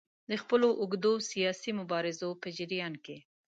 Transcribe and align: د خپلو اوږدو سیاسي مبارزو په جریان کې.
د 0.29 0.31
خپلو 0.41 0.67
اوږدو 0.81 1.13
سیاسي 1.31 1.71
مبارزو 1.79 2.29
په 2.41 2.47
جریان 2.57 2.93
کې. 3.05 3.17